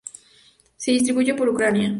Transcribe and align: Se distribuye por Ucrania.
Se 0.77 0.93
distribuye 0.93 1.35
por 1.35 1.47
Ucrania. 1.47 1.89